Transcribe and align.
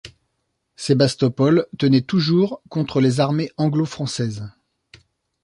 Sébastopol 0.77 1.67
tenait 1.77 2.01
toujours 2.01 2.63
contre 2.69 3.01
les 3.01 3.19
armées 3.19 3.51
anglo-françaises. 3.57 4.49